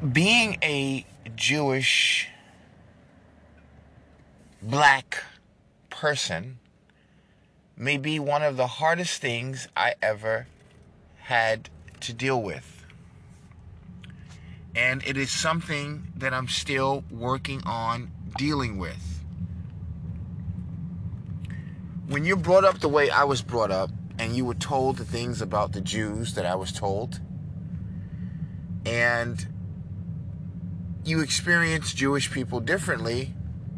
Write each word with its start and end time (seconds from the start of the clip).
being 0.00 0.58
a 0.62 1.04
Jewish 1.34 2.28
black 4.62 5.24
person 5.90 6.58
may 7.76 7.96
be 7.96 8.18
one 8.18 8.42
of 8.42 8.56
the 8.56 8.66
hardest 8.66 9.20
things 9.20 9.68
I 9.76 9.94
ever 10.00 10.46
had 11.22 11.68
to 12.00 12.12
deal 12.12 12.40
with. 12.40 12.84
And 14.74 15.02
it 15.04 15.16
is 15.16 15.30
something 15.30 16.12
that 16.16 16.32
I'm 16.32 16.48
still 16.48 17.02
working 17.10 17.62
on 17.64 18.12
dealing 18.36 18.78
with. 18.78 19.20
When 22.06 22.24
you're 22.24 22.36
brought 22.36 22.64
up 22.64 22.78
the 22.78 22.88
way 22.88 23.10
I 23.10 23.24
was 23.24 23.42
brought 23.42 23.70
up, 23.70 23.90
and 24.18 24.34
you 24.34 24.44
were 24.44 24.54
told 24.54 24.96
the 24.96 25.04
things 25.04 25.40
about 25.42 25.72
the 25.72 25.80
Jews 25.80 26.34
that 26.34 26.46
I 26.46 26.54
was 26.54 26.72
told, 26.72 27.20
and 28.86 29.46
you 31.08 31.20
experience 31.20 31.94
Jewish 31.94 32.30
people 32.30 32.60
differently, 32.60 33.34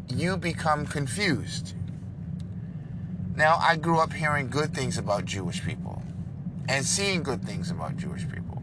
you 0.09 0.35
become 0.35 0.85
confused. 0.85 1.73
Now, 3.35 3.57
I 3.61 3.77
grew 3.77 3.99
up 3.99 4.11
hearing 4.11 4.49
good 4.49 4.73
things 4.73 4.97
about 4.97 5.23
Jewish 5.23 5.63
people 5.63 6.03
and 6.67 6.85
seeing 6.85 7.23
good 7.23 7.43
things 7.43 7.71
about 7.71 7.95
Jewish 7.95 8.27
people. 8.29 8.61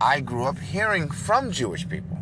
I 0.00 0.18
grew 0.18 0.44
up 0.44 0.58
hearing 0.58 1.08
from 1.08 1.52
Jewish 1.52 1.88
people, 1.88 2.18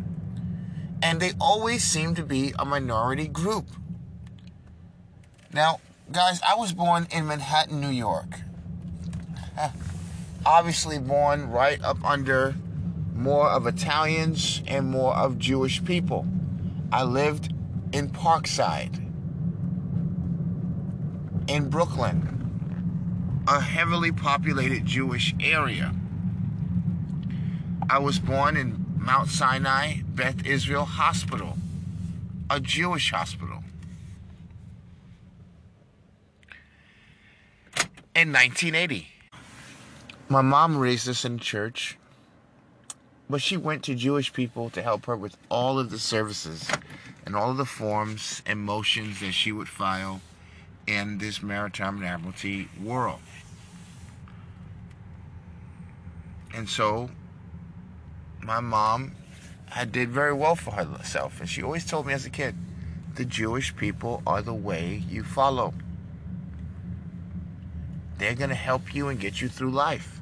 and 1.01 1.19
they 1.19 1.31
always 1.41 1.83
seem 1.83 2.13
to 2.15 2.23
be 2.23 2.53
a 2.59 2.63
minority 2.63 3.27
group. 3.27 3.65
Now, 5.51 5.79
guys, 6.11 6.39
I 6.47 6.55
was 6.55 6.71
born 6.73 7.07
in 7.11 7.25
Manhattan, 7.25 7.81
New 7.81 7.89
York. 7.89 8.41
Obviously, 10.45 10.99
born 10.99 11.49
right 11.49 11.81
up 11.81 12.03
under 12.05 12.55
more 13.21 13.49
of 13.49 13.67
Italians 13.67 14.63
and 14.67 14.87
more 14.87 15.15
of 15.15 15.37
Jewish 15.37 15.83
people. 15.85 16.25
I 16.91 17.03
lived 17.03 17.53
in 17.93 18.09
Parkside, 18.09 18.97
in 21.47 21.69
Brooklyn, 21.69 23.43
a 23.47 23.59
heavily 23.59 24.11
populated 24.11 24.85
Jewish 24.85 25.35
area. 25.39 25.93
I 27.89 27.99
was 27.99 28.17
born 28.17 28.57
in 28.57 28.85
Mount 28.97 29.29
Sinai 29.29 30.01
Beth 30.03 30.45
Israel 30.45 30.85
Hospital, 30.85 31.57
a 32.49 32.59
Jewish 32.59 33.11
hospital. 33.11 33.63
In 38.15 38.33
1980. 38.33 39.07
My 40.27 40.41
mom 40.41 40.77
raised 40.77 41.07
us 41.07 41.23
in 41.23 41.37
church 41.37 41.97
but 43.31 43.41
she 43.41 43.55
went 43.55 43.83
to 43.83 43.95
Jewish 43.95 44.33
people 44.33 44.69
to 44.71 44.81
help 44.81 45.05
her 45.05 45.15
with 45.15 45.37
all 45.47 45.79
of 45.79 45.89
the 45.89 45.99
services 45.99 46.69
and 47.25 47.33
all 47.35 47.51
of 47.51 47.57
the 47.57 47.65
forms 47.65 48.41
and 48.45 48.59
motions 48.59 49.21
that 49.21 49.31
she 49.31 49.53
would 49.53 49.69
file 49.69 50.19
in 50.85 51.17
this 51.17 51.41
maritime 51.41 51.97
and 51.97 52.05
admiralty 52.05 52.67
world. 52.83 53.21
And 56.53 56.67
so 56.69 57.09
my 58.41 58.59
mom 58.59 59.13
had 59.67 59.93
did 59.93 60.09
very 60.09 60.33
well 60.33 60.57
for 60.57 60.71
herself 60.71 61.39
and 61.39 61.47
she 61.49 61.63
always 61.63 61.85
told 61.85 62.07
me 62.07 62.13
as 62.13 62.25
a 62.25 62.29
kid 62.29 62.55
the 63.15 63.23
Jewish 63.23 63.73
people 63.75 64.21
are 64.27 64.41
the 64.41 64.53
way 64.53 65.03
you 65.07 65.23
follow. 65.23 65.73
They're 68.17 68.35
going 68.35 68.49
to 68.49 68.55
help 68.55 68.93
you 68.93 69.07
and 69.07 69.19
get 69.19 69.41
you 69.41 69.47
through 69.47 69.71
life. 69.71 70.20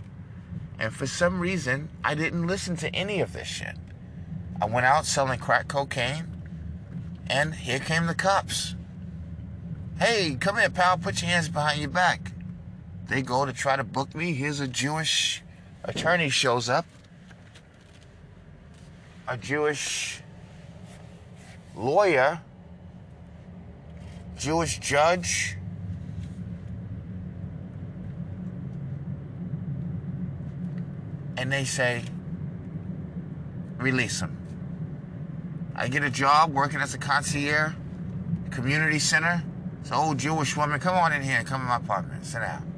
And 0.80 0.94
for 0.94 1.06
some 1.06 1.42
reason, 1.42 1.90
I 2.04 2.16
didn't 2.16 2.48
listen 2.48 2.78
to 2.78 2.96
any 2.96 3.20
of 3.20 3.34
this 3.34 3.48
shit. 3.48 3.76
I 4.62 4.66
went 4.66 4.86
out 4.86 5.06
selling 5.06 5.40
crack 5.40 5.68
cocaine, 5.68 6.26
and 7.28 7.54
here 7.54 7.80
came 7.80 8.08
the 8.08 8.16
cops. 8.16 8.76
Hey, 10.00 10.38
come 10.40 10.58
here, 10.58 10.70
pal, 10.70 10.98
put 10.98 11.22
your 11.22 11.30
hands 11.30 11.50
behind 11.50 11.82
your 11.82 11.90
back. 11.90 12.32
They 13.10 13.22
go 13.22 13.46
to 13.46 13.52
try 13.52 13.76
to 13.76 13.84
book 13.84 14.16
me. 14.16 14.34
Here's 14.34 14.62
a 14.62 14.68
Jewish 14.68 15.44
attorney 15.84 16.30
shows 16.30 16.70
up. 16.70 16.86
A 19.28 19.36
Jewish 19.36 20.22
lawyer, 21.76 22.42
Jewish 24.38 24.80
judge, 24.80 25.58
and 31.50 31.54
they 31.58 31.66
say, 31.66 32.04
release 33.80 34.20
him. 34.20 34.38
I 35.76 35.88
get 35.88 36.04
a 36.04 36.10
job 36.12 36.54
working 36.54 36.80
as 36.80 36.94
a 36.94 37.00
concierge, 37.00 37.74
community 38.52 39.00
center. 39.00 39.44
It's 39.82 39.90
an 39.90 39.96
old 39.96 40.20
Jewish 40.20 40.56
woman. 40.56 40.80
Come 40.80 40.96
on 40.96 41.12
in 41.12 41.24
here. 41.24 41.44
Come 41.44 41.62
in 41.62 41.68
my 41.68 41.78
apartment. 41.78 42.24
Sit 42.24 42.42
down. 42.42 42.72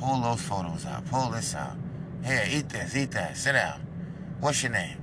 Pull 0.00 0.20
those 0.20 0.42
photos 0.42 0.84
out. 0.84 1.06
Pull 1.06 1.30
this 1.30 1.54
out. 1.54 1.76
Here, 2.24 2.44
eat 2.50 2.68
this. 2.68 2.96
Eat 2.96 3.12
that. 3.12 3.36
Sit 3.36 3.52
down. 3.52 3.80
What's 4.40 4.64
your 4.64 4.72
name? 4.72 4.98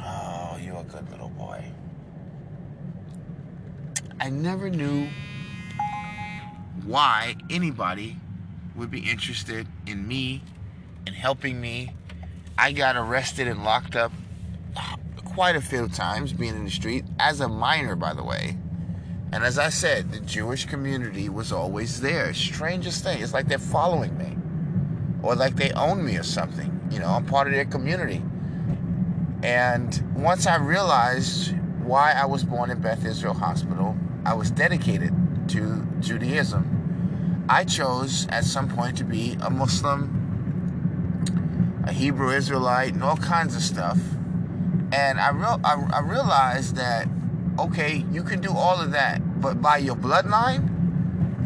Oh, 0.00 0.56
you're 0.58 0.78
a 0.78 0.84
good 0.84 1.10
little 1.10 1.28
boy. 1.28 1.66
I 4.18 4.30
never 4.30 4.70
knew 4.70 5.06
why 6.86 7.36
anybody 7.50 8.16
would 8.74 8.90
be 8.90 9.00
interested 9.00 9.66
in 9.86 10.08
me 10.08 10.40
and 11.08 11.16
helping 11.16 11.58
me. 11.58 11.94
I 12.58 12.72
got 12.72 12.94
arrested 12.94 13.48
and 13.48 13.64
locked 13.64 13.96
up 13.96 14.12
quite 15.24 15.56
a 15.56 15.60
few 15.60 15.88
times 15.88 16.34
being 16.34 16.54
in 16.54 16.64
the 16.64 16.70
street 16.70 17.04
as 17.18 17.40
a 17.40 17.48
minor, 17.48 17.96
by 17.96 18.12
the 18.12 18.22
way. 18.22 18.58
And 19.32 19.42
as 19.42 19.58
I 19.58 19.70
said, 19.70 20.12
the 20.12 20.20
Jewish 20.20 20.66
community 20.66 21.30
was 21.30 21.50
always 21.50 22.02
there. 22.02 22.34
Strangest 22.34 23.04
thing. 23.04 23.22
It's 23.22 23.32
like 23.32 23.48
they're 23.48 23.58
following 23.58 24.16
me. 24.18 24.36
Or 25.22 25.34
like 25.34 25.56
they 25.56 25.70
own 25.72 26.04
me 26.04 26.18
or 26.18 26.22
something. 26.22 26.88
You 26.90 26.98
know, 26.98 27.08
I'm 27.08 27.24
part 27.24 27.46
of 27.46 27.54
their 27.54 27.64
community. 27.64 28.22
And 29.42 30.14
once 30.14 30.46
I 30.46 30.56
realized 30.56 31.54
why 31.82 32.12
I 32.12 32.26
was 32.26 32.44
born 32.44 32.70
in 32.70 32.80
Beth 32.80 33.04
Israel 33.06 33.34
Hospital, 33.34 33.96
I 34.26 34.34
was 34.34 34.50
dedicated 34.50 35.14
to 35.48 35.86
Judaism. 36.00 37.46
I 37.48 37.64
chose 37.64 38.26
at 38.28 38.44
some 38.44 38.68
point 38.68 38.98
to 38.98 39.04
be 39.04 39.38
a 39.40 39.48
Muslim 39.48 40.17
a 41.88 41.92
Hebrew 41.92 42.30
Israelite, 42.30 42.92
and 42.92 43.02
all 43.02 43.16
kinds 43.16 43.56
of 43.56 43.62
stuff. 43.62 43.98
And 44.92 45.18
I, 45.18 45.30
real, 45.30 45.58
I, 45.64 45.88
I 45.90 46.00
realized 46.00 46.76
that, 46.76 47.08
okay, 47.58 48.04
you 48.12 48.22
can 48.22 48.40
do 48.40 48.52
all 48.52 48.78
of 48.78 48.92
that, 48.92 49.40
but 49.40 49.62
by 49.62 49.78
your 49.78 49.96
bloodline, 49.96 50.68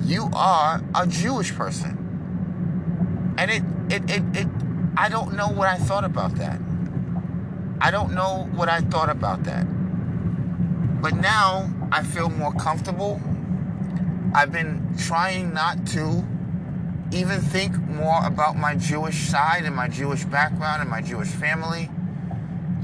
you 0.04 0.28
are 0.34 0.82
a 0.96 1.06
Jewish 1.06 1.54
person. 1.54 3.34
And 3.38 3.50
it, 3.50 3.62
it, 3.88 4.10
it, 4.10 4.36
it, 4.36 4.48
I 4.96 5.08
don't 5.08 5.34
know 5.34 5.48
what 5.48 5.68
I 5.68 5.76
thought 5.76 6.04
about 6.04 6.34
that. 6.36 6.60
I 7.80 7.92
don't 7.92 8.12
know 8.12 8.48
what 8.52 8.68
I 8.68 8.80
thought 8.80 9.10
about 9.10 9.44
that. 9.44 9.64
But 11.00 11.14
now 11.14 11.70
I 11.92 12.02
feel 12.02 12.30
more 12.30 12.52
comfortable. 12.52 13.20
I've 14.34 14.50
been 14.50 14.94
trying 14.98 15.54
not 15.54 15.86
to 15.88 16.26
even 17.12 17.40
think 17.40 17.76
more 17.78 18.24
about 18.24 18.56
my 18.56 18.74
Jewish 18.74 19.28
side 19.28 19.64
and 19.64 19.76
my 19.76 19.88
Jewish 19.88 20.24
background 20.24 20.80
and 20.80 20.90
my 20.90 21.02
Jewish 21.02 21.28
family 21.28 21.90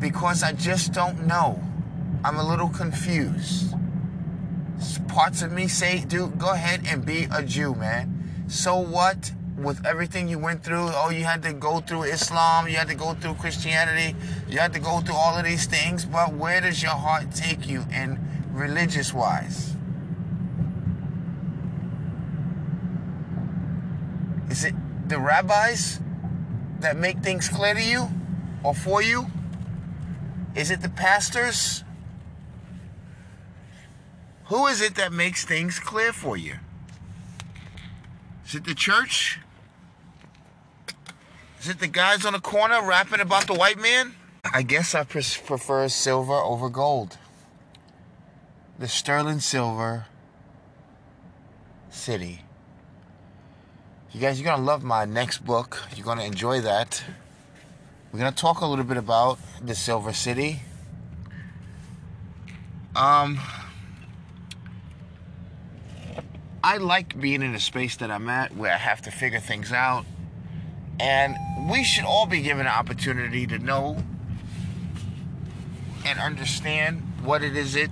because 0.00 0.42
I 0.42 0.52
just 0.52 0.92
don't 0.92 1.26
know. 1.26 1.62
I'm 2.24 2.36
a 2.36 2.44
little 2.44 2.68
confused. 2.68 3.74
Parts 5.08 5.42
of 5.42 5.52
me 5.52 5.66
say, 5.66 6.04
dude, 6.04 6.38
go 6.38 6.52
ahead 6.52 6.82
and 6.86 7.04
be 7.04 7.26
a 7.32 7.42
Jew, 7.42 7.74
man. 7.74 8.44
So 8.48 8.78
what? 8.78 9.32
With 9.56 9.84
everything 9.84 10.28
you 10.28 10.38
went 10.38 10.62
through, 10.62 10.90
oh, 10.92 11.10
you 11.10 11.24
had 11.24 11.42
to 11.42 11.52
go 11.52 11.80
through 11.80 12.04
Islam, 12.04 12.68
you 12.68 12.76
had 12.76 12.86
to 12.88 12.94
go 12.94 13.14
through 13.14 13.34
Christianity, 13.34 14.14
you 14.48 14.58
had 14.58 14.72
to 14.74 14.78
go 14.78 15.00
through 15.00 15.16
all 15.16 15.36
of 15.36 15.44
these 15.44 15.66
things, 15.66 16.04
but 16.04 16.32
where 16.32 16.60
does 16.60 16.80
your 16.80 16.92
heart 16.92 17.34
take 17.34 17.66
you 17.66 17.84
in 17.92 18.20
religious 18.52 19.12
wise? 19.12 19.74
Is 24.48 24.64
it 24.64 24.74
the 25.08 25.18
rabbis 25.18 26.00
that 26.80 26.96
make 26.96 27.18
things 27.18 27.48
clear 27.48 27.74
to 27.74 27.82
you 27.82 28.08
or 28.62 28.74
for 28.74 29.02
you? 29.02 29.26
Is 30.54 30.70
it 30.70 30.80
the 30.80 30.88
pastors? 30.88 31.84
Who 34.46 34.66
is 34.66 34.80
it 34.80 34.94
that 34.94 35.12
makes 35.12 35.44
things 35.44 35.78
clear 35.78 36.12
for 36.12 36.36
you? 36.36 36.54
Is 38.46 38.54
it 38.54 38.64
the 38.64 38.74
church? 38.74 39.38
Is 41.60 41.68
it 41.68 41.80
the 41.80 41.88
guys 41.88 42.24
on 42.24 42.32
the 42.32 42.40
corner 42.40 42.82
rapping 42.82 43.20
about 43.20 43.46
the 43.46 43.54
white 43.54 43.78
man? 43.78 44.14
I 44.52 44.62
guess 44.62 44.94
I 44.94 45.04
prefer 45.04 45.88
silver 45.88 46.32
over 46.32 46.68
gold. 46.70 47.18
The 48.78 48.88
sterling 48.88 49.40
silver 49.40 50.06
city. 51.90 52.42
You 54.10 54.20
guys, 54.20 54.40
you're 54.40 54.50
gonna 54.50 54.64
love 54.64 54.82
my 54.82 55.04
next 55.04 55.44
book. 55.44 55.82
You're 55.94 56.06
gonna 56.06 56.24
enjoy 56.24 56.62
that. 56.62 57.04
We're 58.10 58.20
gonna 58.20 58.32
talk 58.32 58.62
a 58.62 58.66
little 58.66 58.86
bit 58.86 58.96
about 58.96 59.38
the 59.60 59.74
Silver 59.74 60.14
City. 60.14 60.62
Um, 62.96 63.38
I 66.64 66.78
like 66.78 67.20
being 67.20 67.42
in 67.42 67.54
a 67.54 67.60
space 67.60 67.96
that 67.96 68.10
I'm 68.10 68.30
at 68.30 68.56
where 68.56 68.72
I 68.72 68.78
have 68.78 69.02
to 69.02 69.10
figure 69.10 69.40
things 69.40 69.72
out, 69.72 70.06
and 70.98 71.36
we 71.70 71.84
should 71.84 72.04
all 72.04 72.24
be 72.24 72.40
given 72.40 72.66
an 72.66 72.72
opportunity 72.72 73.46
to 73.46 73.58
know 73.58 74.02
and 76.06 76.18
understand 76.18 77.02
what 77.22 77.42
it 77.42 77.54
is 77.54 77.76
it, 77.76 77.90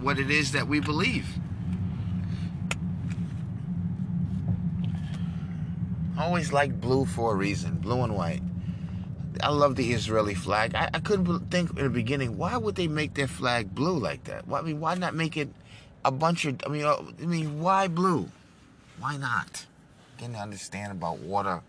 what 0.00 0.20
it 0.20 0.30
is 0.30 0.52
that 0.52 0.68
we 0.68 0.78
believe. 0.78 1.26
Always 6.28 6.52
like 6.52 6.78
blue 6.78 7.06
for 7.06 7.32
a 7.32 7.34
reason, 7.34 7.76
blue 7.76 8.02
and 8.02 8.14
white. 8.14 8.42
I 9.42 9.48
love 9.48 9.76
the 9.76 9.92
Israeli 9.92 10.34
flag. 10.34 10.74
I, 10.74 10.90
I 10.92 11.00
couldn't 11.00 11.50
think 11.50 11.70
in 11.70 11.84
the 11.84 11.88
beginning 11.88 12.36
why 12.36 12.58
would 12.58 12.74
they 12.74 12.86
make 12.86 13.14
their 13.14 13.26
flag 13.26 13.74
blue 13.74 13.98
like 13.98 14.24
that? 14.24 14.46
Why, 14.46 14.58
I 14.58 14.62
mean, 14.62 14.78
why 14.78 14.94
not 14.94 15.14
make 15.14 15.38
it 15.38 15.48
a 16.04 16.10
bunch 16.10 16.44
of? 16.44 16.60
I 16.66 16.68
mean, 16.68 16.84
uh, 16.84 16.96
I 17.22 17.24
mean, 17.24 17.60
why 17.60 17.88
blue? 17.88 18.28
Why 18.98 19.16
not? 19.16 19.64
To 20.18 20.24
understand 20.26 20.92
about 20.92 21.20
water. 21.20 21.62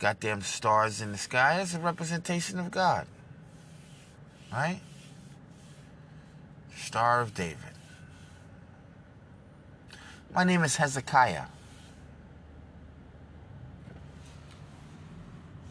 Goddamn 0.00 0.42
stars 0.42 1.00
in 1.00 1.12
the 1.12 1.18
sky 1.18 1.60
is 1.60 1.74
a 1.74 1.78
representation 1.78 2.58
of 2.58 2.70
God, 2.70 3.06
right? 4.52 4.80
Star 6.76 7.20
of 7.20 7.32
David. 7.34 7.56
My 10.34 10.44
name 10.44 10.62
is 10.62 10.76
Hezekiah. 10.76 11.46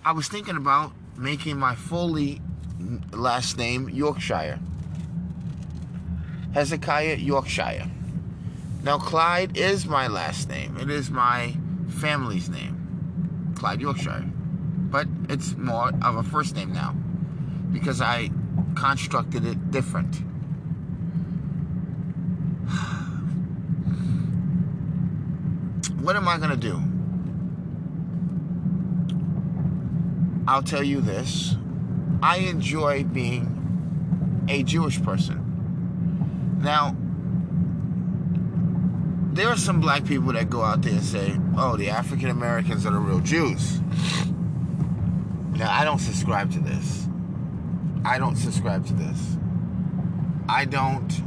I 0.04 0.14
was 0.14 0.28
thinking 0.30 0.56
about 0.56 0.94
making 1.18 1.58
my 1.58 1.76
fully 1.76 2.42
last 3.12 3.58
name 3.58 3.90
Yorkshire. 3.90 4.60
Hezekiah 6.54 7.18
Yorkshire. 7.18 7.90
Now, 8.82 8.98
Clyde 8.98 9.58
is 9.58 9.86
my 9.86 10.08
last 10.08 10.48
name. 10.48 10.78
It 10.78 10.90
is 10.90 11.12
my 11.12 11.54
family's 11.90 12.50
name, 12.50 13.54
Clyde 13.56 13.82
Yorkshire. 13.82 14.26
But 14.90 15.08
it's 15.28 15.56
more 15.58 15.92
of 16.02 16.16
a 16.16 16.24
first 16.24 16.56
name 16.56 16.72
now 16.72 16.96
because 17.72 18.02
I 18.02 18.32
constructed 18.76 19.46
it 19.46 19.72
different. 19.72 20.22
What 26.00 26.16
am 26.16 26.30
I 26.30 26.38
going 26.38 26.50
to 26.50 26.58
do? 26.58 26.82
I'll 30.50 30.64
tell 30.64 30.84
you 30.84 31.00
this 31.00 31.56
I 32.24 32.38
enjoy 32.38 33.04
being 33.04 34.46
a 34.50 34.64
Jewish 34.64 35.00
person. 35.04 36.58
Now, 36.64 36.98
there 39.34 39.48
are 39.48 39.58
some 39.58 39.80
black 39.80 40.06
people 40.06 40.34
that 40.34 40.50
go 40.50 40.64
out 40.64 40.82
there 40.82 40.94
and 40.94 41.04
say, 41.04 41.38
oh, 41.56 41.78
the 41.78 41.92
African 41.92 42.30
Americans 42.30 42.84
are 42.88 42.92
the 42.92 42.98
real 42.98 43.20
Jews. 43.20 43.80
Now, 45.52 45.72
I 45.72 45.84
don't 45.86 46.00
subscribe 46.00 46.52
to 46.54 46.60
this. 46.60 47.08
I 48.04 48.18
don't 48.18 48.36
subscribe 48.36 48.88
to 48.88 48.94
this. 48.94 49.38
I 50.50 50.66
don't 50.66 51.22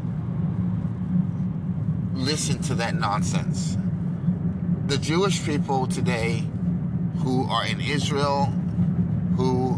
listen 2.12 2.60
to 2.62 2.74
that 2.74 2.96
nonsense. 2.96 3.78
The 4.86 4.98
Jewish 4.98 5.44
people 5.46 5.86
today 5.86 6.42
who 7.18 7.44
are 7.48 7.64
in 7.64 7.80
Israel 7.80 8.52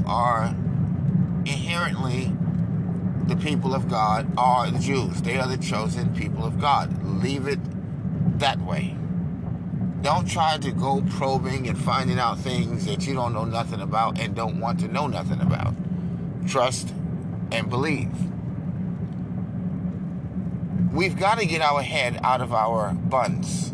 are 0.06 0.54
inherently 1.46 2.32
the 3.26 3.36
people 3.36 3.74
of 3.74 3.88
God 3.88 4.30
are 4.36 4.70
the 4.70 4.78
Jews. 4.78 5.22
They 5.22 5.38
are 5.38 5.48
the 5.48 5.56
chosen 5.56 6.14
people 6.14 6.44
of 6.44 6.60
God. 6.60 7.02
Leave 7.22 7.46
it 7.46 7.58
that 8.38 8.60
way. 8.60 8.96
Don't 10.02 10.28
try 10.28 10.58
to 10.58 10.70
go 10.70 11.02
probing 11.08 11.66
and 11.68 11.78
finding 11.78 12.18
out 12.18 12.38
things 12.38 12.84
that 12.84 13.06
you 13.06 13.14
don't 13.14 13.32
know 13.32 13.46
nothing 13.46 13.80
about 13.80 14.18
and 14.18 14.34
don't 14.34 14.60
want 14.60 14.80
to 14.80 14.88
know 14.88 15.06
nothing 15.06 15.40
about. 15.40 15.74
Trust 16.46 16.92
and 17.50 17.70
believe. 17.70 18.12
We've 20.92 21.18
got 21.18 21.38
to 21.38 21.46
get 21.46 21.62
our 21.62 21.82
head 21.82 22.20
out 22.22 22.42
of 22.42 22.52
our 22.52 22.92
buns. 22.92 23.72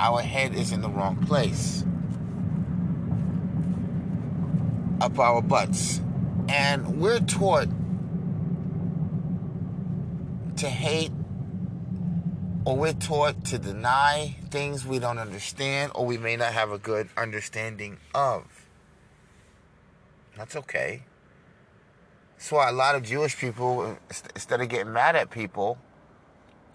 Our 0.00 0.20
head 0.22 0.54
is 0.54 0.72
in 0.72 0.80
the 0.80 0.90
wrong 0.90 1.24
place 1.24 1.84
up 5.00 5.18
our 5.18 5.42
butts. 5.42 6.00
And 6.48 7.00
we're 7.00 7.20
taught 7.20 7.68
to 10.56 10.68
hate 10.68 11.10
or 12.64 12.76
we're 12.76 12.92
taught 12.92 13.44
to 13.46 13.58
deny 13.58 14.36
things 14.50 14.86
we 14.86 14.98
don't 14.98 15.18
understand 15.18 15.92
or 15.94 16.06
we 16.06 16.16
may 16.16 16.36
not 16.36 16.52
have 16.52 16.70
a 16.70 16.78
good 16.78 17.08
understanding 17.16 17.98
of. 18.14 18.44
That's 20.36 20.56
okay. 20.56 21.02
That's 22.36 22.50
why 22.50 22.68
a 22.68 22.72
lot 22.72 22.94
of 22.94 23.02
Jewish 23.02 23.36
people, 23.36 23.98
instead 24.34 24.60
of 24.60 24.68
getting 24.68 24.92
mad 24.92 25.16
at 25.16 25.30
people 25.30 25.78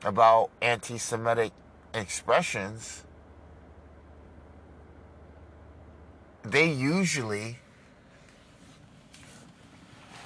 about 0.04 0.50
anti 0.62 0.98
Semitic 0.98 1.52
expressions, 1.94 3.04
they 6.44 6.72
usually 6.72 7.60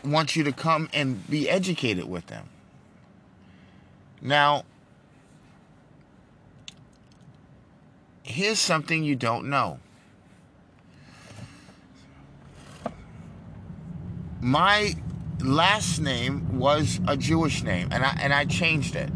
want 0.03 0.35
you 0.35 0.43
to 0.43 0.51
come 0.51 0.89
and 0.93 1.27
be 1.29 1.49
educated 1.49 2.05
with 2.09 2.27
them. 2.27 2.49
Now, 4.21 4.63
here's 8.23 8.59
something 8.59 9.03
you 9.03 9.15
don't 9.15 9.49
know. 9.49 9.79
My 14.41 14.95
last 15.39 15.99
name 15.99 16.57
was 16.57 16.99
a 17.07 17.15
Jewish 17.15 17.63
name, 17.63 17.89
and 17.91 18.03
I 18.03 18.17
and 18.19 18.33
I 18.33 18.45
changed 18.45 18.95
it. 18.95 19.09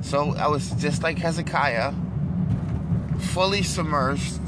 So 0.00 0.34
I 0.36 0.46
was 0.46 0.70
just 0.72 1.02
like 1.02 1.18
Hezekiah, 1.18 1.92
fully 3.18 3.62
submerged 3.62 4.40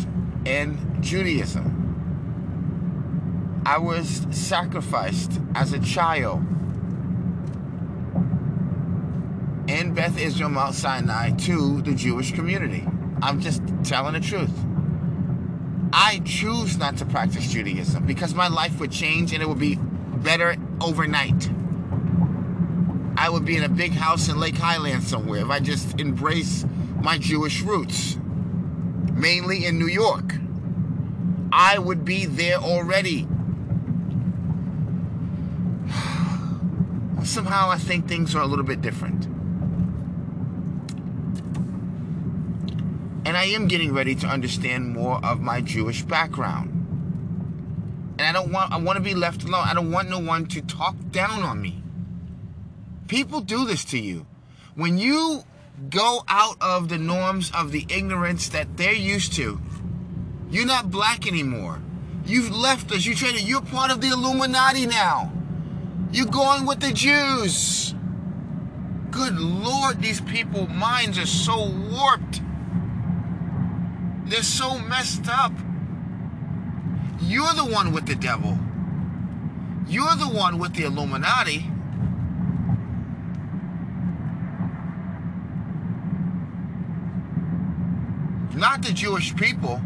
in 0.47 1.03
Judaism. 1.03 1.78
I 3.69 3.77
was 3.77 4.27
sacrificed 4.31 5.31
as 5.55 5.75
a 5.75 5.79
child 5.79 6.41
in 9.69 9.93
Beth 9.93 10.19
Israel, 10.19 10.49
Mount 10.49 10.75
Sinai, 10.75 11.33
to 11.33 11.83
the 11.83 11.93
Jewish 11.93 12.33
community. 12.33 12.89
I'm 13.21 13.43
just 13.43 13.61
telling 13.85 14.15
the 14.15 14.21
truth. 14.21 14.59
I 15.93 16.23
choose 16.25 16.79
not 16.79 16.97
to 16.97 17.05
practice 17.05 17.53
Judaism 17.53 18.07
because 18.07 18.35
my 18.35 18.49
life 18.49 18.81
would 18.81 18.91
change 18.91 19.35
and 19.35 19.43
it 19.43 19.47
would 19.47 19.59
be 19.59 19.75
better 19.77 20.57
overnight. 20.81 21.51
I 23.19 23.29
would 23.29 23.45
be 23.45 23.59
in 23.59 23.65
a 23.65 23.69
big 23.69 23.93
house 23.93 24.31
in 24.31 24.41
Lake 24.41 24.57
Highland 24.57 25.05
somewhere 25.05 25.43
if 25.43 25.51
I 25.51 25.61
just 25.61 26.01
embrace 26.01 26.65
my 27.03 27.19
Jewish 27.19 27.61
roots, 27.61 28.17
mainly 29.13 29.67
in 29.67 29.79
New 29.79 29.89
York. 29.89 30.37
I 31.53 31.79
would 31.79 32.07
be 32.07 32.25
there 32.25 32.57
already 32.57 33.29
somehow 37.29 37.71
I 37.71 37.79
think 37.79 38.09
things 38.09 38.35
are 38.35 38.43
a 38.43 38.47
little 38.47 38.65
bit 38.65 38.81
different. 38.81 39.27
And 43.27 43.37
I 43.37 43.45
am 43.45 43.69
getting 43.69 43.93
ready 43.93 44.15
to 44.17 44.27
understand 44.27 44.89
more 44.95 45.25
of 45.25 45.41
my 45.41 45.61
Jewish 45.61 46.03
background. 46.03 46.71
And 48.19 48.27
I 48.27 48.33
don't 48.33 48.51
want 48.51 48.73
I 48.73 48.79
want 48.79 48.97
to 48.97 49.03
be 49.03 49.15
left 49.15 49.45
alone. 49.45 49.65
I 49.67 49.75
don't 49.75 49.93
want 49.93 50.09
no 50.09 50.19
one 50.19 50.47
to 50.47 50.63
talk 50.63 50.97
down 51.11 51.43
on 51.43 51.61
me. 51.61 51.83
People 53.07 53.41
do 53.41 53.65
this 53.65 53.85
to 53.87 53.99
you. 53.99 54.27
When 54.75 54.99
you 54.99 55.45
go 55.91 56.25
out 56.29 56.57
of 56.61 56.89
the 56.89 56.99
norms 56.99 57.53
of 57.55 57.71
the 57.71 57.87
ignorance 57.89 58.49
that 58.49 58.77
they're 58.77 58.93
used 58.93 59.35
to, 59.35 59.61
you're 60.51 60.67
not 60.67 60.91
black 60.91 61.27
anymore. 61.27 61.81
You've 62.25 62.51
left 62.51 62.91
us. 62.93 63.05
You 63.07 63.15
traded. 63.15 63.43
You're 63.43 63.61
part 63.61 63.91
of 63.91 64.01
the 64.01 64.09
Illuminati 64.09 64.87
now. 64.87 65.33
You're 66.11 66.27
going 66.27 66.65
with 66.65 66.81
the 66.81 66.93
Jews. 66.93 67.95
Good 69.11 69.39
Lord, 69.39 70.01
these 70.01 70.21
people 70.21 70.67
minds 70.67 71.19
are 71.19 71.27
so 71.27 71.71
warped. 71.71 72.41
They're 74.25 74.43
so 74.43 74.79
messed 74.79 75.29
up. 75.29 75.53
You're 77.21 77.53
the 77.55 77.65
one 77.65 77.93
with 77.93 78.07
the 78.07 78.15
devil. 78.15 78.59
You're 79.87 80.17
the 80.17 80.29
one 80.29 80.59
with 80.59 80.75
the 80.75 80.85
Illuminati. 80.85 81.71
Not 88.55 88.83
the 88.83 88.93
Jewish 88.93 89.37
people. 89.37 89.81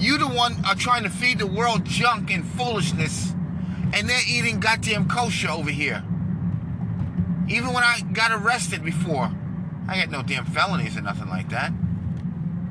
You 0.00 0.16
the 0.16 0.26
one 0.26 0.56
are 0.64 0.74
trying 0.74 1.02
to 1.02 1.10
feed 1.10 1.38
the 1.38 1.46
world 1.46 1.84
junk 1.84 2.30
and 2.30 2.42
foolishness, 2.42 3.32
and 3.92 4.08
they're 4.08 4.18
eating 4.26 4.58
goddamn 4.58 5.06
kosher 5.06 5.50
over 5.50 5.68
here. 5.68 6.02
Even 7.50 7.74
when 7.74 7.84
I 7.84 8.00
got 8.14 8.32
arrested 8.32 8.82
before, 8.82 9.30
I 9.86 9.96
had 9.96 10.10
no 10.10 10.22
damn 10.22 10.46
felonies 10.46 10.96
or 10.96 11.02
nothing 11.02 11.28
like 11.28 11.50
that. 11.50 11.72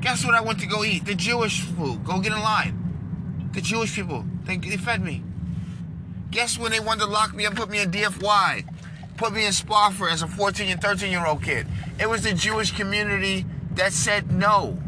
Guess 0.00 0.24
what 0.24 0.34
I 0.34 0.40
went 0.40 0.58
to 0.58 0.66
go 0.66 0.82
eat? 0.82 1.04
The 1.04 1.14
Jewish 1.14 1.60
food. 1.60 2.04
Go 2.04 2.18
get 2.18 2.32
in 2.32 2.40
line. 2.40 3.50
The 3.54 3.60
Jewish 3.60 3.94
people, 3.94 4.24
they, 4.42 4.56
they 4.56 4.76
fed 4.76 5.00
me. 5.00 5.22
Guess 6.32 6.58
when 6.58 6.72
they 6.72 6.80
wanted 6.80 7.04
to 7.04 7.06
lock 7.06 7.32
me 7.32 7.46
up, 7.46 7.54
put 7.54 7.70
me 7.70 7.80
in 7.80 7.92
DFY, 7.92 8.64
put 9.16 9.32
me 9.32 9.46
in 9.46 9.52
Spofford 9.52 10.10
as 10.10 10.22
a 10.22 10.26
14 10.26 10.68
and 10.68 10.82
13 10.82 11.12
year 11.12 11.24
old 11.24 11.44
kid? 11.44 11.68
It 12.00 12.08
was 12.08 12.24
the 12.24 12.32
Jewish 12.32 12.72
community 12.72 13.46
that 13.74 13.92
said 13.92 14.32
no. 14.32 14.82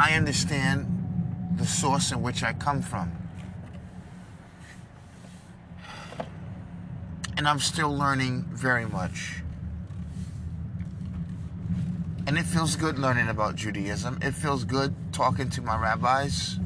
I 0.00 0.14
understand 0.14 0.86
the 1.56 1.66
source 1.66 2.10
in 2.10 2.22
which 2.22 2.42
I 2.42 2.54
come 2.54 2.80
from. 2.80 3.12
And 7.36 7.46
I'm 7.46 7.58
still 7.58 7.94
learning 7.94 8.46
very 8.48 8.86
much. 8.86 9.42
And 12.26 12.38
it 12.38 12.44
feels 12.44 12.76
good 12.76 12.98
learning 12.98 13.28
about 13.28 13.56
Judaism. 13.56 14.18
It 14.22 14.32
feels 14.32 14.64
good 14.64 14.94
talking 15.12 15.50
to 15.50 15.60
my 15.60 15.76
rabbis. 15.76 16.58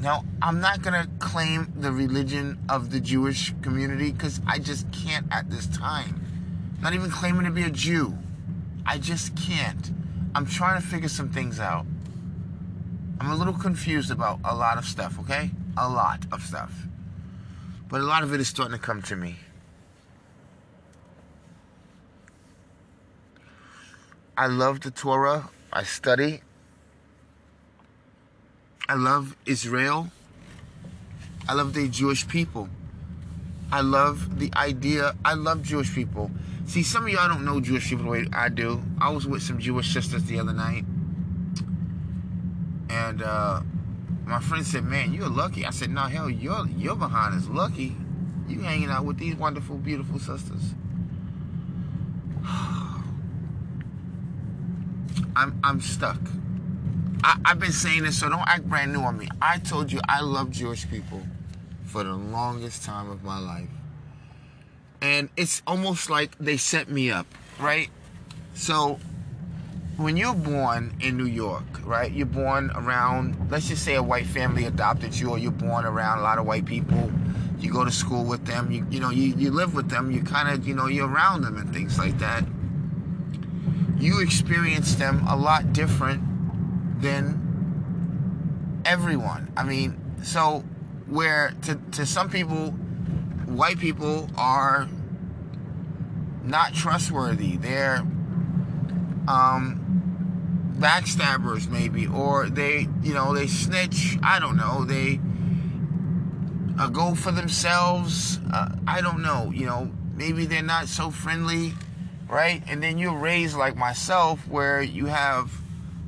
Now, 0.00 0.24
I'm 0.42 0.60
not 0.60 0.82
going 0.82 1.00
to 1.00 1.08
claim 1.20 1.72
the 1.76 1.92
religion 1.92 2.58
of 2.68 2.90
the 2.90 2.98
Jewish 2.98 3.54
community 3.62 4.10
because 4.10 4.40
I 4.48 4.58
just 4.58 4.90
can't 4.90 5.26
at 5.30 5.48
this 5.48 5.68
time. 5.68 6.20
Not 6.80 6.92
even 6.92 7.08
claiming 7.08 7.44
to 7.44 7.52
be 7.52 7.62
a 7.62 7.70
Jew. 7.70 8.18
I 8.84 8.98
just 8.98 9.36
can't. 9.36 9.92
I'm 10.34 10.46
trying 10.46 10.80
to 10.80 10.86
figure 10.86 11.08
some 11.08 11.28
things 11.28 11.60
out. 11.60 11.84
I'm 13.20 13.30
a 13.30 13.36
little 13.36 13.52
confused 13.52 14.10
about 14.10 14.40
a 14.44 14.54
lot 14.54 14.78
of 14.78 14.84
stuff, 14.84 15.18
okay? 15.20 15.50
A 15.76 15.88
lot 15.88 16.24
of 16.32 16.42
stuff. 16.42 16.72
But 17.88 18.00
a 18.00 18.04
lot 18.04 18.22
of 18.22 18.32
it 18.32 18.40
is 18.40 18.48
starting 18.48 18.76
to 18.76 18.82
come 18.82 19.02
to 19.02 19.16
me. 19.16 19.36
I 24.36 24.46
love 24.46 24.80
the 24.80 24.90
Torah. 24.90 25.50
I 25.72 25.82
study. 25.82 26.40
I 28.88 28.94
love 28.94 29.36
Israel. 29.44 30.10
I 31.48 31.52
love 31.52 31.74
the 31.74 31.88
Jewish 31.88 32.26
people. 32.26 32.68
I 33.70 33.82
love 33.82 34.38
the 34.38 34.50
idea. 34.56 35.14
I 35.24 35.34
love 35.34 35.62
Jewish 35.62 35.94
people. 35.94 36.30
See, 36.72 36.82
some 36.82 37.04
of 37.04 37.10
y'all 37.10 37.28
don't 37.28 37.44
know 37.44 37.60
Jewish 37.60 37.90
people 37.90 38.04
the 38.04 38.10
way 38.10 38.24
I 38.32 38.48
do. 38.48 38.82
I 38.98 39.10
was 39.10 39.26
with 39.26 39.42
some 39.42 39.58
Jewish 39.58 39.92
sisters 39.92 40.24
the 40.24 40.40
other 40.40 40.54
night. 40.54 40.86
And 42.88 43.20
uh, 43.20 43.60
my 44.24 44.40
friend 44.40 44.64
said, 44.64 44.84
man, 44.84 45.12
you're 45.12 45.28
lucky. 45.28 45.66
I 45.66 45.70
said, 45.70 45.90
no, 45.90 46.04
hell, 46.04 46.30
your, 46.30 46.66
your 46.68 46.96
behind 46.96 47.34
is 47.34 47.46
lucky. 47.46 47.94
You 48.48 48.62
hanging 48.62 48.88
out 48.88 49.04
with 49.04 49.18
these 49.18 49.34
wonderful, 49.36 49.76
beautiful 49.76 50.18
sisters. 50.18 50.62
I'm, 55.36 55.60
I'm 55.62 55.82
stuck. 55.82 56.20
I, 57.22 57.38
I've 57.44 57.58
been 57.58 57.72
saying 57.72 58.04
this, 58.04 58.18
so 58.18 58.30
don't 58.30 58.48
act 58.48 58.66
brand 58.66 58.94
new 58.94 59.00
on 59.00 59.18
me. 59.18 59.28
I 59.42 59.58
told 59.58 59.92
you 59.92 60.00
I 60.08 60.22
love 60.22 60.50
Jewish 60.50 60.88
people 60.88 61.20
for 61.84 62.02
the 62.02 62.14
longest 62.14 62.82
time 62.82 63.10
of 63.10 63.22
my 63.22 63.38
life 63.38 63.68
and 65.02 65.28
it's 65.36 65.60
almost 65.66 66.08
like 66.08 66.38
they 66.38 66.56
set 66.56 66.88
me 66.88 67.10
up, 67.10 67.26
right? 67.58 67.90
So 68.54 69.00
when 69.96 70.16
you're 70.16 70.32
born 70.34 70.94
in 71.00 71.16
New 71.16 71.26
York, 71.26 71.64
right? 71.84 72.10
You're 72.10 72.26
born 72.26 72.70
around, 72.74 73.50
let's 73.50 73.68
just 73.68 73.84
say 73.84 73.96
a 73.96 74.02
white 74.02 74.26
family 74.26 74.64
adopted 74.64 75.18
you, 75.18 75.30
or 75.30 75.38
you're 75.38 75.50
born 75.50 75.84
around 75.84 76.20
a 76.20 76.22
lot 76.22 76.38
of 76.38 76.46
white 76.46 76.64
people. 76.64 77.10
You 77.58 77.72
go 77.72 77.84
to 77.84 77.90
school 77.90 78.24
with 78.24 78.46
them. 78.46 78.70
You 78.70 78.86
you 78.90 78.98
know 78.98 79.10
you, 79.10 79.34
you 79.36 79.50
live 79.50 79.74
with 79.74 79.88
them. 79.88 80.10
You 80.10 80.22
kind 80.22 80.48
of 80.48 80.66
you 80.66 80.74
know 80.74 80.86
you're 80.86 81.08
around 81.08 81.42
them 81.42 81.56
and 81.58 81.72
things 81.72 81.98
like 81.98 82.18
that. 82.18 82.44
You 83.98 84.20
experience 84.20 84.96
them 84.96 85.24
a 85.28 85.36
lot 85.36 85.72
different 85.72 86.22
than 87.00 88.82
everyone. 88.84 89.52
I 89.56 89.62
mean, 89.62 89.96
so 90.24 90.64
where 91.06 91.54
to 91.62 91.76
to 91.92 92.04
some 92.04 92.30
people 92.30 92.74
white 93.56 93.78
people 93.78 94.28
are 94.36 94.88
not 96.44 96.74
trustworthy. 96.74 97.56
They're 97.56 97.98
um, 99.28 100.72
backstabbers, 100.78 101.68
maybe, 101.68 102.06
or 102.06 102.48
they, 102.48 102.88
you 103.02 103.14
know, 103.14 103.34
they 103.34 103.46
snitch. 103.46 104.18
I 104.22 104.38
don't 104.38 104.56
know. 104.56 104.84
They 104.84 105.20
uh, 106.78 106.88
go 106.88 107.14
for 107.14 107.32
themselves. 107.32 108.38
Uh, 108.52 108.74
I 108.86 109.00
don't 109.00 109.22
know. 109.22 109.52
You 109.54 109.66
know, 109.66 109.90
maybe 110.14 110.46
they're 110.46 110.62
not 110.62 110.88
so 110.88 111.10
friendly, 111.10 111.74
right? 112.28 112.62
And 112.66 112.82
then 112.82 112.98
you're 112.98 113.16
raised 113.16 113.56
like 113.56 113.76
myself, 113.76 114.46
where 114.48 114.82
you 114.82 115.06
have 115.06 115.60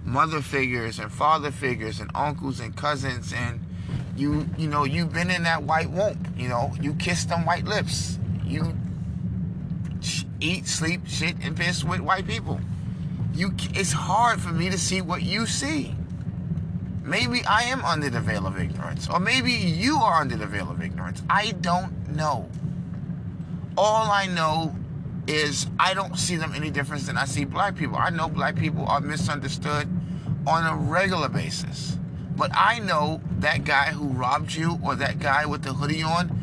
mother 0.04 0.40
figures 0.42 0.98
and 0.98 1.10
father 1.10 1.50
figures 1.50 2.00
and 2.00 2.10
uncles 2.14 2.60
and 2.60 2.76
cousins 2.76 3.32
and 3.32 3.64
you 4.16 4.46
you 4.56 4.68
know 4.68 4.84
you've 4.84 5.12
been 5.12 5.30
in 5.30 5.42
that 5.42 5.62
white 5.62 5.90
womb 5.90 6.18
you 6.36 6.48
know 6.48 6.72
you 6.80 6.94
kissed 6.94 7.28
them 7.28 7.44
white 7.44 7.64
lips. 7.64 8.18
You 8.44 8.74
eat 10.40 10.66
sleep 10.66 11.02
shit 11.06 11.36
and 11.42 11.56
piss 11.56 11.82
with 11.82 12.00
white 12.00 12.26
people. 12.26 12.60
You 13.32 13.52
it's 13.74 13.92
hard 13.92 14.40
for 14.40 14.52
me 14.52 14.70
to 14.70 14.78
see 14.78 15.00
what 15.00 15.22
you 15.22 15.46
see. 15.46 15.94
Maybe 17.02 17.44
i 17.44 17.62
am 17.64 17.84
under 17.84 18.08
the 18.08 18.20
veil 18.20 18.46
of 18.46 18.58
ignorance 18.58 19.08
or 19.08 19.20
maybe 19.20 19.52
you 19.52 19.96
are 19.96 20.20
under 20.20 20.36
the 20.36 20.46
veil 20.46 20.70
of 20.70 20.80
ignorance. 20.82 21.22
I 21.28 21.52
don't 21.60 22.14
know. 22.14 22.48
All 23.76 24.10
i 24.10 24.26
know 24.26 24.74
is 25.26 25.66
i 25.80 25.94
don't 25.94 26.18
see 26.18 26.36
them 26.36 26.52
any 26.54 26.70
difference 26.70 27.06
than 27.06 27.16
i 27.16 27.24
see 27.24 27.44
black 27.44 27.74
people. 27.76 27.96
I 27.96 28.10
know 28.10 28.28
black 28.28 28.56
people 28.56 28.86
are 28.86 29.00
misunderstood 29.00 29.88
on 30.46 30.66
a 30.66 30.76
regular 30.76 31.28
basis 31.28 31.98
but 32.36 32.50
I 32.54 32.80
know 32.80 33.20
that 33.38 33.64
guy 33.64 33.92
who 33.92 34.08
robbed 34.08 34.54
you 34.54 34.78
or 34.82 34.94
that 34.96 35.18
guy 35.18 35.46
with 35.46 35.62
the 35.62 35.72
hoodie 35.72 36.02
on 36.02 36.38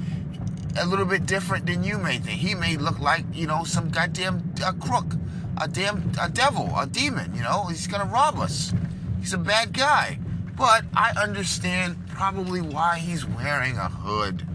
a 0.77 0.86
little 0.86 1.05
bit 1.05 1.25
different 1.25 1.65
than 1.65 1.83
you 1.83 1.98
may 1.98 2.17
think. 2.17 2.39
He 2.39 2.55
may 2.55 2.77
look 2.77 3.00
like, 3.00 3.25
you 3.33 3.48
know, 3.48 3.63
some 3.63 3.89
goddamn 3.89 4.53
a 4.65 4.74
crook, 4.74 5.15
a 5.60 5.67
damn 5.67 6.12
a 6.21 6.29
devil, 6.29 6.71
a 6.77 6.86
demon, 6.86 7.36
you 7.36 7.41
know. 7.41 7.65
He's 7.65 7.88
going 7.88 8.05
to 8.05 8.12
rob 8.12 8.39
us. 8.39 8.74
He's 9.19 9.33
a 9.33 9.38
bad 9.38 9.74
guy. 9.74 10.19
But 10.57 10.86
I 10.95 11.13
understand 11.21 11.98
probably 12.10 12.62
why 12.62 13.00
he's 13.00 13.25
wearing 13.25 13.77
a 13.77 13.89
hood. 13.89 14.45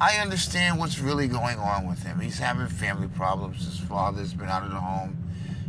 I 0.00 0.16
understand 0.16 0.78
what's 0.78 0.98
really 0.98 1.28
going 1.28 1.58
on 1.58 1.86
with 1.86 2.02
him. 2.02 2.20
He's 2.20 2.38
having 2.38 2.66
family 2.66 3.08
problems. 3.08 3.66
His 3.66 3.78
father's 3.78 4.32
been 4.32 4.48
out 4.48 4.62
of 4.62 4.70
the 4.70 4.80
home. 4.80 5.16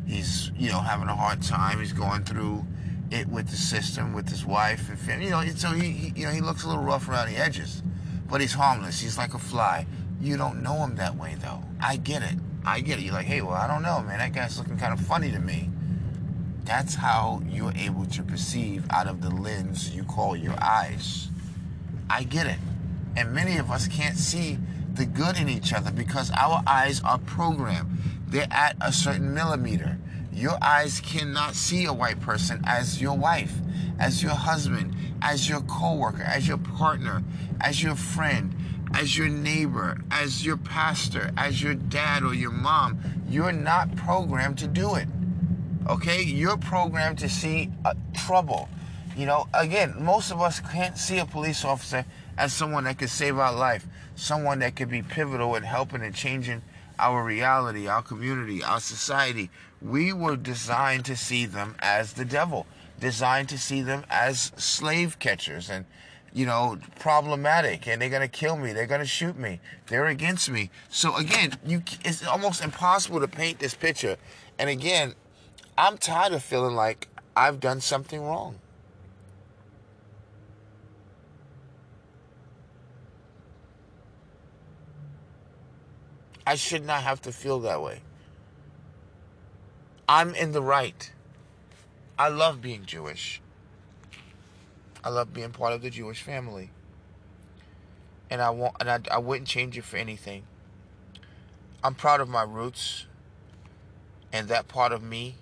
He's, 0.08 0.52
you 0.58 0.70
know, 0.70 0.80
having 0.80 1.10
a 1.10 1.16
hard 1.16 1.42
time. 1.42 1.80
He's 1.80 1.94
going 1.94 2.24
through 2.24 2.66
it 3.12 3.28
with 3.28 3.50
the 3.50 3.58
system, 3.58 4.14
with 4.14 4.30
his 4.30 4.46
wife 4.46 4.90
and. 5.08 5.24
You 5.24 5.30
know, 5.30 5.46
so 5.56 5.70
he, 5.70 5.92
he, 5.92 6.22
you 6.22 6.26
know, 6.26 6.32
he 6.32 6.42
looks 6.42 6.64
a 6.64 6.68
little 6.68 6.84
rough 6.84 7.08
around 7.10 7.30
the 7.30 7.38
edges, 7.38 7.84
but 8.30 8.42
he's 8.42 8.54
harmless. 8.54 9.00
He's 9.00 9.18
like 9.18 9.34
a 9.34 9.40
fly. 9.40 9.86
You 10.20 10.38
don't 10.38 10.64
know 10.64 10.84
him 10.84 10.96
that 10.96 11.16
way, 11.16 11.36
though. 11.40 11.64
I 11.82 11.98
get 11.98 12.24
it. 12.24 12.36
I 12.66 12.80
get 12.82 13.00
it. 13.00 13.04
You're 13.04 13.14
like, 13.14 13.26
hey, 13.26 13.42
well, 13.42 13.56
I 13.56 13.68
don't 13.68 13.82
know, 13.82 14.02
man. 14.02 14.20
That 14.20 14.34
guy's 14.34 14.58
looking 14.58 14.78
kind 14.78 14.94
of 14.94 15.00
funny 15.00 15.32
to 15.32 15.40
me. 15.40 15.70
That's 16.64 16.96
how 16.96 17.42
you're 17.48 17.74
able 17.76 18.06
to 18.06 18.24
perceive 18.24 18.86
out 18.92 19.08
of 19.08 19.22
the 19.22 19.32
lens 19.32 19.94
you 19.96 20.04
call 20.04 20.36
your 20.36 20.56
eyes. 20.62 21.30
I 22.10 22.24
get 22.24 22.46
it. 22.46 22.60
And 23.18 23.34
many 23.34 23.58
of 23.58 23.72
us 23.72 23.88
can't 23.88 24.18
see 24.18 24.58
the 24.94 25.06
good 25.06 25.38
in 25.38 25.50
each 25.50 25.74
other 25.74 25.92
because 25.92 26.32
our 26.32 26.62
eyes 26.68 27.02
are 27.04 27.18
programmed. 27.18 27.98
They're 28.28 28.48
at 28.52 28.76
a 28.80 28.94
certain 28.94 29.34
millimeter. 29.34 29.98
Your 30.34 30.58
eyes 30.62 31.02
cannot 31.02 31.56
see 31.56 31.86
a 31.86 31.94
white 31.94 32.20
person 32.20 32.62
as 32.66 33.02
your 33.02 33.18
wife, 33.18 33.54
as 34.00 34.24
your 34.24 34.34
husband, 34.34 34.96
as 35.22 35.48
your 35.50 35.62
coworker, 35.62 36.24
as 36.24 36.48
your 36.48 36.58
partner, 36.58 37.24
as 37.60 37.84
your 37.84 37.96
friend, 37.96 38.56
as 38.94 39.18
your 39.18 39.30
neighbor, 39.30 39.98
as 40.10 40.46
your 40.46 40.58
pastor, 40.58 41.32
as 41.38 41.62
your 41.62 41.76
dad 41.76 42.24
or 42.24 42.34
your 42.34 42.52
mom. 42.52 43.00
You're 43.30 43.52
not 43.52 43.96
programmed 43.96 44.58
to 44.60 44.68
do 44.68 44.96
it. 44.96 45.08
Okay? 45.88 46.24
You're 46.24 46.58
programmed 46.58 47.20
to 47.20 47.30
see 47.30 47.70
uh, 47.86 47.94
trouble. 48.14 48.70
You 49.16 49.26
know, 49.26 49.48
again, 49.54 49.96
most 50.00 50.32
of 50.32 50.42
us 50.42 50.60
can't 50.60 50.98
see 50.98 51.20
a 51.20 51.26
police 51.26 51.66
officer 51.66 52.06
as 52.38 52.54
someone 52.54 52.86
that 52.86 52.98
could 52.98 53.10
save 53.10 53.38
our 53.38 53.54
life, 53.54 53.86
someone 54.16 54.60
that 54.60 54.76
could 54.76 54.90
be 54.90 55.02
pivotal 55.02 55.56
in 55.56 55.64
helping 55.64 56.02
and 56.02 56.16
changing 56.16 56.62
our 57.02 57.24
reality, 57.24 57.88
our 57.88 58.02
community, 58.02 58.64
our 58.64 58.80
society. 58.80 59.50
We 59.82 60.14
were 60.14 60.38
designed 60.38 61.06
to 61.06 61.18
see 61.18 61.46
them 61.46 61.76
as 61.80 62.14
the 62.14 62.26
devil, 62.26 62.68
designed 63.00 63.50
to 63.50 63.58
see 63.58 63.82
them 63.82 64.06
as 64.10 64.52
slave 64.56 65.20
catchers 65.20 65.70
and 65.70 65.86
you 66.34 66.46
know, 66.46 66.78
problematic 67.00 67.88
and 67.88 68.02
they're 68.02 68.10
going 68.10 68.22
to 68.22 68.28
kill 68.28 68.56
me. 68.56 68.72
They're 68.72 68.88
going 68.88 69.02
to 69.02 69.08
shoot 69.08 69.38
me. 69.38 69.60
They're 69.88 70.08
against 70.08 70.50
me. 70.50 70.70
So 70.90 71.18
again, 71.18 71.58
you 71.66 71.84
it's 72.06 72.26
almost 72.26 72.64
impossible 72.64 73.20
to 73.20 73.28
paint 73.28 73.60
this 73.60 73.74
picture. 73.74 74.18
And 74.58 74.70
again, 74.70 75.16
I'm 75.78 75.98
tired 75.98 76.34
of 76.34 76.44
feeling 76.44 76.76
like 76.76 77.10
I've 77.36 77.60
done 77.60 77.82
something 77.82 78.22
wrong. 78.24 78.60
I 86.52 86.56
should 86.56 86.86
not 86.86 87.04
have 87.04 87.22
to 87.22 87.32
feel 87.32 87.62
that 87.62 87.82
way. 87.82 88.02
I'm 90.10 90.36
in 90.36 90.52
the 90.52 90.62
right. 90.62 91.10
I 92.20 92.28
love 92.28 92.62
being 92.62 92.86
Jewish. 92.86 93.42
I 95.02 95.08
love 95.08 95.34
being 95.34 95.52
part 95.52 95.72
of 95.72 95.82
the 95.82 95.90
Jewish 95.90 96.22
family. 96.22 96.72
And 98.30 98.42
I 98.42 98.50
want 98.50 98.76
and 98.82 98.90
I, 98.90 99.00
I 99.10 99.18
wouldn't 99.20 99.48
change 99.48 99.78
it 99.78 99.86
for 99.86 99.96
anything. 99.96 100.44
I'm 101.86 101.96
proud 101.96 102.20
of 102.20 102.28
my 102.28 102.44
roots 102.44 103.06
and 104.34 104.50
that 104.50 104.68
part 104.68 104.92
of 104.92 105.02
me. 105.02 105.36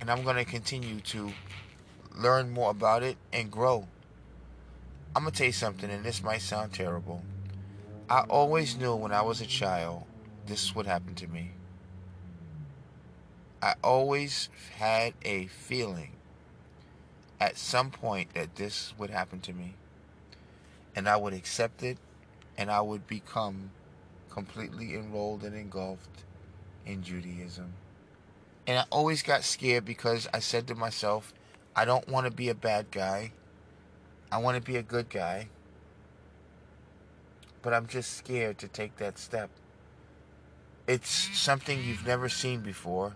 And 0.00 0.10
I'm 0.10 0.22
going 0.22 0.36
to 0.36 0.46
continue 0.46 1.00
to 1.00 1.34
learn 2.14 2.50
more 2.50 2.70
about 2.70 3.02
it 3.02 3.16
and 3.32 3.50
grow. 3.50 3.86
I'm 5.16 5.22
going 5.22 5.32
to 5.32 5.38
tell 5.38 5.46
you 5.46 5.52
something, 5.52 5.90
and 5.90 6.04
this 6.04 6.22
might 6.22 6.42
sound 6.42 6.72
terrible. 6.72 7.22
I 8.08 8.20
always 8.20 8.76
knew 8.76 8.94
when 8.94 9.12
I 9.12 9.22
was 9.22 9.40
a 9.40 9.46
child 9.46 10.04
this 10.46 10.74
would 10.74 10.86
happen 10.86 11.14
to 11.16 11.26
me. 11.26 11.52
I 13.62 13.74
always 13.82 14.50
had 14.76 15.14
a 15.22 15.46
feeling 15.46 16.10
at 17.40 17.56
some 17.56 17.90
point 17.90 18.34
that 18.34 18.56
this 18.56 18.92
would 18.98 19.10
happen 19.10 19.40
to 19.40 19.52
me. 19.52 19.74
And 20.94 21.08
I 21.08 21.16
would 21.16 21.32
accept 21.32 21.82
it 21.82 21.98
and 22.58 22.70
I 22.70 22.80
would 22.80 23.06
become 23.06 23.70
completely 24.30 24.94
enrolled 24.94 25.44
and 25.44 25.54
engulfed 25.56 26.24
in 26.84 27.02
Judaism. 27.02 27.72
And 28.66 28.78
I 28.78 28.84
always 28.90 29.22
got 29.22 29.44
scared 29.44 29.84
because 29.84 30.28
I 30.32 30.40
said 30.40 30.66
to 30.68 30.74
myself, 30.74 31.32
I 31.76 31.84
don't 31.84 32.08
want 32.08 32.26
to 32.26 32.32
be 32.32 32.48
a 32.48 32.54
bad 32.54 32.90
guy. 32.90 33.32
I 34.30 34.38
want 34.38 34.56
to 34.56 34.62
be 34.62 34.76
a 34.76 34.82
good 34.82 35.08
guy. 35.08 35.48
But 37.62 37.74
I'm 37.74 37.86
just 37.86 38.16
scared 38.16 38.58
to 38.58 38.68
take 38.68 38.96
that 38.96 39.18
step. 39.18 39.50
It's 40.86 41.08
something 41.08 41.82
you've 41.82 42.06
never 42.06 42.28
seen 42.28 42.60
before 42.60 43.14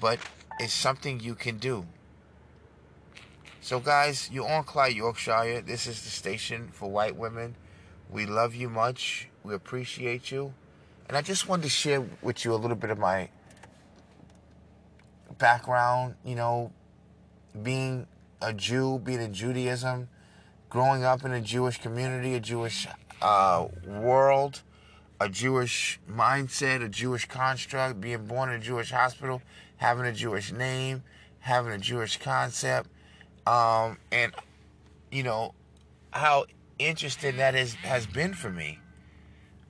but 0.00 0.18
it's 0.58 0.72
something 0.72 1.20
you 1.20 1.34
can 1.34 1.58
do. 1.58 1.86
So, 3.60 3.80
guys, 3.80 4.30
you're 4.32 4.48
on 4.48 4.64
Clyde, 4.64 4.94
Yorkshire. 4.94 5.62
This 5.62 5.86
is 5.86 6.02
the 6.02 6.10
station 6.10 6.68
for 6.72 6.90
white 6.90 7.16
women. 7.16 7.56
We 8.10 8.24
love 8.24 8.54
you 8.54 8.68
much. 8.70 9.28
We 9.42 9.54
appreciate 9.54 10.30
you. 10.30 10.54
And 11.08 11.16
I 11.16 11.22
just 11.22 11.48
wanted 11.48 11.64
to 11.64 11.68
share 11.68 12.06
with 12.22 12.44
you 12.44 12.54
a 12.54 12.56
little 12.56 12.76
bit 12.76 12.90
of 12.90 12.98
my 12.98 13.28
background, 15.38 16.14
you 16.24 16.34
know, 16.34 16.72
being 17.62 18.06
a 18.40 18.52
Jew, 18.52 19.00
being 19.02 19.20
in 19.20 19.32
Judaism, 19.32 20.08
growing 20.68 21.04
up 21.04 21.24
in 21.24 21.32
a 21.32 21.40
Jewish 21.40 21.80
community, 21.80 22.34
a 22.34 22.40
Jewish 22.40 22.86
uh, 23.22 23.66
world, 23.86 24.62
a 25.20 25.28
Jewish 25.28 26.00
mindset, 26.10 26.82
a 26.82 26.88
Jewish 26.88 27.26
construct, 27.26 28.00
being 28.00 28.26
born 28.26 28.50
in 28.50 28.56
a 28.56 28.58
Jewish 28.62 28.90
hospital, 28.90 29.42
having 29.76 30.06
a 30.06 30.12
Jewish 30.12 30.52
name, 30.52 31.02
having 31.40 31.72
a 31.72 31.78
Jewish 31.78 32.18
concept, 32.18 32.88
um, 33.46 33.98
and 34.12 34.32
you 35.10 35.22
know 35.22 35.54
how 36.12 36.44
interesting 36.78 37.36
that 37.36 37.54
is 37.54 37.74
has 37.74 38.06
been 38.06 38.34
for 38.34 38.50
me. 38.50 38.78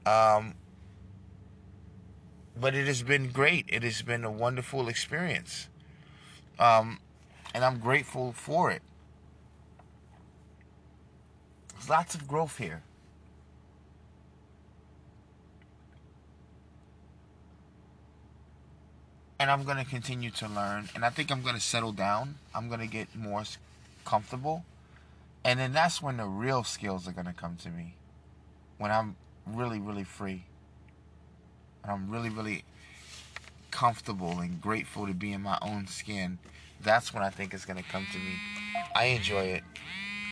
Um, 0.05 0.55
but 2.61 2.75
it 2.75 2.87
has 2.87 3.03
been 3.03 3.31
great. 3.31 3.67
It 3.69 3.83
has 3.83 4.03
been 4.03 4.25
a 4.25 4.31
wonderful 4.31 4.89
experience, 4.89 5.69
um, 6.59 7.01
and 7.55 7.65
I'm 7.65 7.79
grateful 7.79 8.33
for 8.33 8.71
it. 8.71 8.83
There's 11.75 11.89
lots 11.89 12.15
of 12.15 12.27
growth 12.27 12.59
here. 12.59 12.83
and 19.39 19.51
I'm 19.51 19.65
going 19.65 19.77
to 19.77 19.85
continue 19.85 20.31
to 20.33 20.49
learn. 20.49 20.89
And 20.95 21.05
I 21.05 21.11
think 21.11 21.31
I'm 21.31 21.43
going 21.43 21.55
to 21.55 21.61
settle 21.61 21.93
down. 21.93 22.37
I'm 22.55 22.69
going 22.69 22.81
to 22.81 22.87
get 22.87 23.15
more 23.15 23.45
comfortable. 24.05 24.65
And 25.45 25.61
then 25.61 25.73
that's 25.73 26.03
when 26.03 26.17
the 26.17 26.25
real 26.25 26.65
skills 26.65 27.07
are 27.07 27.13
going 27.13 27.27
to 27.27 27.33
come 27.33 27.57
to 27.63 27.71
me. 27.71 27.95
When 28.79 28.91
I'm 28.91 29.17
really, 29.47 29.79
really 29.79 30.05
free. 30.05 30.45
I'm 31.89 32.11
really, 32.11 32.31
really 32.31 32.65
comfortable 33.71 34.41
and 34.41 34.61
grateful 34.61 35.07
to 35.07 35.15
be 35.15 35.33
in 35.33 35.43
my 35.43 35.59
own 35.63 35.87
skin. 35.87 36.39
That's 36.83 37.13
when 37.13 37.23
I 37.23 37.31
think 37.31 37.55
it's 37.55 37.65
going 37.65 37.77
to 37.83 37.89
come 37.89 38.07
to 38.13 38.19
me. 38.19 38.37
I 38.95 39.07
enjoy 39.07 39.43
it. 39.45 39.65